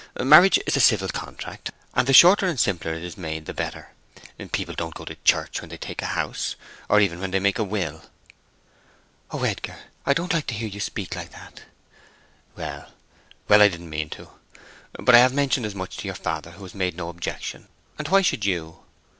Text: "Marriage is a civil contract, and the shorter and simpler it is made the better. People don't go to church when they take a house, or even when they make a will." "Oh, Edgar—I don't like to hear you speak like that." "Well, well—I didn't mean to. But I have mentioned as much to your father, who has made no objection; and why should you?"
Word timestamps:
"Marriage 0.19 0.57
is 0.65 0.75
a 0.75 0.79
civil 0.79 1.09
contract, 1.09 1.69
and 1.93 2.07
the 2.07 2.11
shorter 2.11 2.47
and 2.47 2.59
simpler 2.59 2.91
it 2.91 3.03
is 3.03 3.17
made 3.19 3.45
the 3.45 3.53
better. 3.53 3.91
People 4.51 4.73
don't 4.73 4.95
go 4.95 5.05
to 5.05 5.13
church 5.23 5.61
when 5.61 5.69
they 5.69 5.77
take 5.77 6.01
a 6.01 6.07
house, 6.17 6.55
or 6.89 6.99
even 6.99 7.19
when 7.19 7.29
they 7.29 7.39
make 7.39 7.59
a 7.59 7.63
will." 7.63 8.01
"Oh, 9.29 9.43
Edgar—I 9.43 10.15
don't 10.15 10.33
like 10.33 10.47
to 10.47 10.55
hear 10.55 10.67
you 10.67 10.79
speak 10.79 11.15
like 11.15 11.29
that." 11.33 11.65
"Well, 12.57 12.91
well—I 13.47 13.67
didn't 13.67 13.91
mean 13.91 14.09
to. 14.09 14.29
But 14.93 15.13
I 15.13 15.19
have 15.19 15.35
mentioned 15.35 15.67
as 15.67 15.75
much 15.75 15.97
to 15.97 16.07
your 16.07 16.15
father, 16.15 16.53
who 16.53 16.63
has 16.63 16.73
made 16.73 16.97
no 16.97 17.07
objection; 17.09 17.67
and 17.99 18.07
why 18.07 18.23
should 18.23 18.43
you?" 18.43 18.79